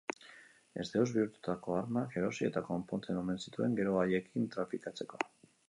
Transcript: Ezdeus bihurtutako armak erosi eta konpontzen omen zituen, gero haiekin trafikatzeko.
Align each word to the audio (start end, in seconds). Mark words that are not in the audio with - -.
Ezdeus 0.83 1.05
bihurtutako 1.17 1.75
armak 1.81 2.17
erosi 2.21 2.49
eta 2.49 2.65
konpontzen 2.71 3.21
omen 3.25 3.39
zituen, 3.47 3.79
gero 3.81 3.97
haiekin 4.05 4.49
trafikatzeko. 4.57 5.25